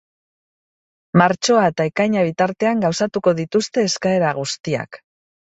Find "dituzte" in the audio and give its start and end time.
3.43-3.87